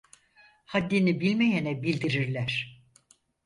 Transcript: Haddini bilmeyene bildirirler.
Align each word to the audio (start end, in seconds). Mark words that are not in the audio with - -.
Haddini 0.65 1.19
bilmeyene 1.19 1.83
bildirirler. 1.83 2.81